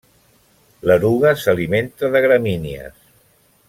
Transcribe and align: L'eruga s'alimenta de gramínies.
L'eruga 0.91 1.35
s'alimenta 1.43 2.13
de 2.17 2.25
gramínies. 2.29 3.09